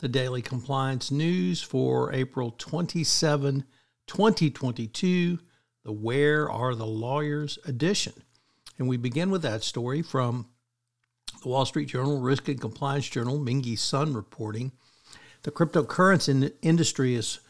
[0.00, 3.64] The daily compliance news for April 27,
[4.06, 5.38] 2022,
[5.84, 8.14] the Where Are the Lawyers edition.
[8.78, 10.46] And we begin with that story from
[11.42, 14.72] the Wall Street Journal, Risk and Compliance Journal, Mengqi Sun reporting.
[15.42, 17.40] The cryptocurrency industry is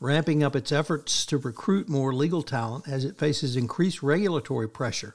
[0.00, 5.14] ramping up its efforts to recruit more legal talent as it faces increased regulatory pressure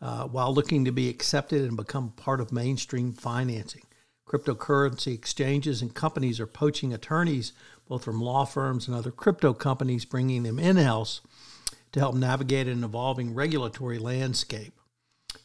[0.00, 3.82] uh, while looking to be accepted and become part of mainstream financing.
[4.28, 7.52] Cryptocurrency exchanges and companies are poaching attorneys,
[7.88, 11.22] both from law firms and other crypto companies, bringing them in house
[11.92, 14.74] to help navigate an evolving regulatory landscape.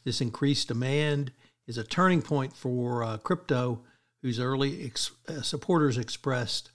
[0.03, 1.31] This increased demand
[1.66, 3.80] is a turning point for uh, crypto,
[4.22, 6.70] whose early ex- uh, supporters expressed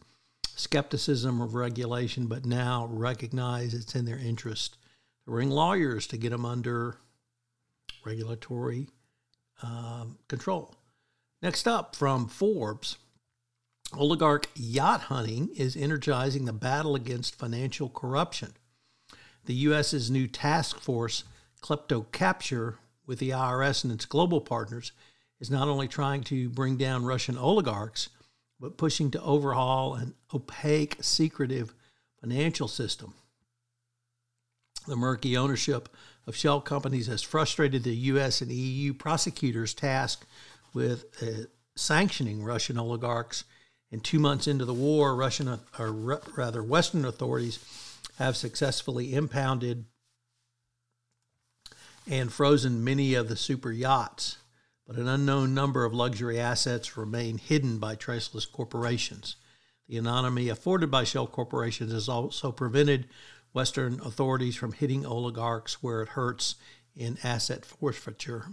[0.57, 4.79] skepticism of regulation, but now recognize it's in their interest
[5.25, 6.97] to bring lawyers to get them under
[8.03, 8.89] regulatory
[9.63, 10.75] um, control.
[11.41, 12.97] Next up from Forbes,
[13.97, 18.55] oligarch yacht hunting is energizing the battle against financial corruption.
[19.45, 21.23] The U.S.'s new task force,
[21.63, 24.93] KleptoCapture, with the IRS and its global partners,
[25.39, 28.09] is not only trying to bring down Russian oligarchs,
[28.59, 31.73] but pushing to overhaul an opaque, secretive
[32.21, 33.15] financial system.
[34.89, 35.89] The murky ownership
[36.27, 38.41] of shell companies has frustrated the U.S.
[38.41, 40.27] and EU prosecutors tasked
[40.79, 43.45] with uh, sanctioning Russian oligarchs.
[43.91, 47.59] And two months into the war, Russian, or rather Western authorities,
[48.19, 49.87] have successfully impounded
[52.07, 54.39] and frozen many of the super yachts,
[54.87, 59.37] but an unknown number of luxury assets remain hidden by traceless corporations.
[59.89, 63.09] The anonymity afforded by shell corporations has also prevented
[63.53, 66.57] Western authorities from hitting oligarchs where it hurts
[66.95, 68.47] in asset forfeiture,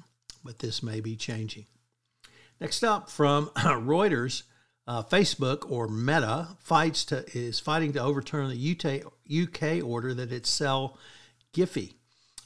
[0.44, 1.66] but this may be changing.
[2.60, 4.44] Next up from Reuters,
[4.88, 9.12] uh, Facebook or Meta fights to is fighting to overturn the
[9.52, 10.98] UK, order that it sell
[11.54, 11.94] Giphy.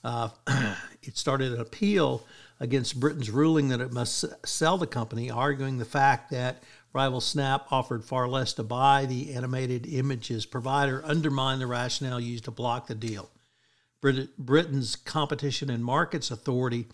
[0.04, 0.30] Uh,
[1.04, 2.26] it started an appeal
[2.60, 7.68] against Britain's ruling that it must sell the company, arguing the fact that rival Snap
[7.72, 12.88] offered far less to buy the animated images provider, undermined the rationale used to block
[12.88, 13.30] the deal.
[14.02, 16.88] Brit- Britain's Competition and Markets Authority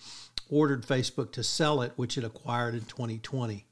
[0.50, 3.56] ordered Facebook to sell it, which it acquired in 2020.
[3.56, 3.63] It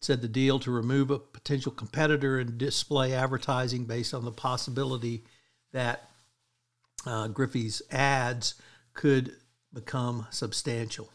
[0.00, 5.24] said the deal to remove a potential competitor and display advertising based on the possibility
[5.72, 6.08] that
[7.06, 8.54] uh, Giphy's ads
[8.94, 9.36] could
[9.72, 11.10] become substantial.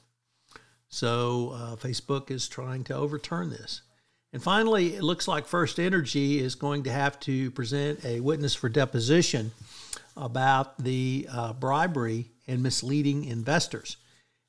[0.90, 3.81] So uh, Facebook is trying to overturn this.
[4.31, 8.68] And finally, it looks like FirstEnergy is going to have to present a witness for
[8.68, 9.52] deposition
[10.18, 13.97] about the uh, bribery and misleading investors.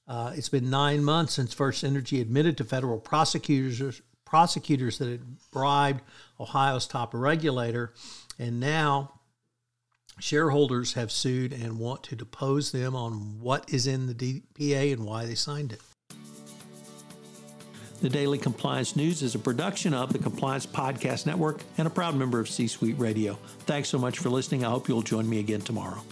[0.06, 5.20] Uh, it's been nine months since FirstEnergy admitted to federal prosecutors prosecutors that it
[5.52, 6.02] bribed
[6.40, 7.92] Ohio's top regulator,
[8.36, 9.20] and now
[10.18, 15.04] shareholders have sued and want to depose them on what is in the DPA and
[15.04, 15.80] why they signed it.
[18.00, 22.16] The Daily Compliance News is a production of the Compliance Podcast Network and a proud
[22.16, 23.38] member of C Suite Radio.
[23.60, 24.64] Thanks so much for listening.
[24.64, 26.02] I hope you'll join me again tomorrow.